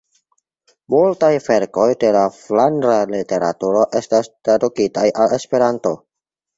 [0.93, 5.99] Multaj verkoj de la flandra literaturo estas tradukitaj al Esperanto.